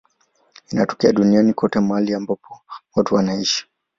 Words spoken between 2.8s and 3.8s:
watu wanaishi.